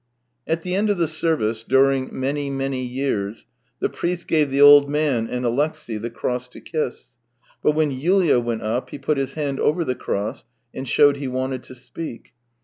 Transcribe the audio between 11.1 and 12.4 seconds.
he wanted to speak.